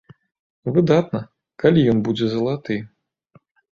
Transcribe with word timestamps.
Выдатна, 0.77 1.21
калі 1.65 1.85
ён 1.93 1.97
будзе 2.07 2.25
залаты. 2.35 2.81